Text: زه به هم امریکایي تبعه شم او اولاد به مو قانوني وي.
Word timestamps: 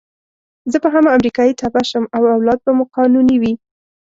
زه 0.71 0.77
به 0.83 0.89
هم 0.95 1.05
امریکایي 1.15 1.53
تبعه 1.61 1.83
شم 1.89 2.03
او 2.15 2.23
اولاد 2.35 2.59
به 2.65 2.71
مو 2.77 2.85
قانوني 2.95 3.35
وي. 3.41 3.53